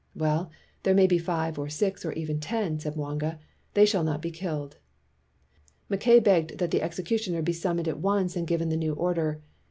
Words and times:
''"Well, 0.25 0.49
there 0.81 0.95
may 0.95 1.05
be 1.05 1.19
five 1.19 1.59
or 1.59 1.69
six 1.69 2.03
or 2.05 2.11
even 2.13 2.39
ten," 2.39 2.79
said 2.79 2.95
Mwanga, 2.95 3.37
"they 3.75 3.85
shall 3.85 4.03
not 4.03 4.19
be 4.19 4.31
killed." 4.31 4.77
Mackay 5.89 6.17
begged 6.19 6.57
that 6.57 6.71
the 6.71 6.81
executioner 6.81 7.43
be 7.43 7.53
summoned 7.53 7.87
at 7.87 7.99
once 7.99 8.35
and 8.35 8.47
given 8.47 8.69
the 8.69 8.77
new 8.77 8.93
order. 8.93 9.43